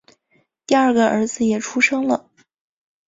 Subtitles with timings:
[0.65, 2.27] 第二个儿子也出生了